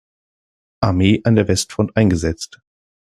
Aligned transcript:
Armee 0.79 1.21
an 1.25 1.35
der 1.35 1.47
Westfront 1.47 1.95
eingesetzt. 1.95 2.59